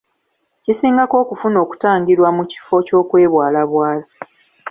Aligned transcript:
Kisingako 0.63 1.15
okufuna 1.23 1.57
okutangirwa 1.65 2.29
mu 2.37 2.43
kifo 2.51 2.75
ky'okwebwalabwala. 2.85 4.05